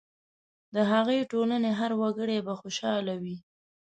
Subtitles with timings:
[0.75, 3.35] د هغې ټولنې هر وګړی به خوشاله وي.